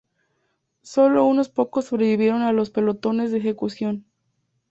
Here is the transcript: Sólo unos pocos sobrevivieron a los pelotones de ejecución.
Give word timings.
Sólo 0.81 1.25
unos 1.27 1.49
pocos 1.49 1.85
sobrevivieron 1.85 2.41
a 2.41 2.53
los 2.53 2.71
pelotones 2.71 3.31
de 3.31 3.37
ejecución. 3.37 4.05